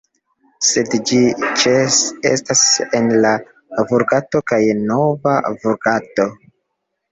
Sed 0.69 0.95
ĝi 1.09 1.19
ĉeestas 1.63 2.63
en 3.01 3.13
la 3.27 3.35
Vulgato 3.93 4.43
kaj 4.55 4.61
Nova 4.83 5.39
Vulgato. 5.53 6.31